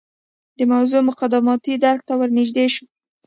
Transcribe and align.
د 0.57 0.59
موضوع 0.71 1.01
مقدماتي 1.09 1.73
درک 1.83 1.99
ته 2.07 2.13
ورنژدې 2.19 2.65
شو. 2.73 2.85